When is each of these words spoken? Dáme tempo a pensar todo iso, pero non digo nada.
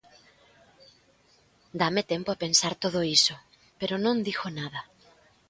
Dáme 1.81 2.01
tempo 2.11 2.29
a 2.31 2.39
pensar 2.43 2.73
todo 2.83 2.99
iso, 3.17 3.35
pero 3.79 3.93
non 4.05 4.25
digo 4.27 4.45
nada. 4.59 4.81